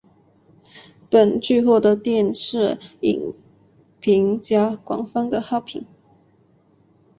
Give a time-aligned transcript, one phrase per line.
[1.11, 3.35] 本剧获得电视影
[3.99, 5.85] 评家广泛的好评。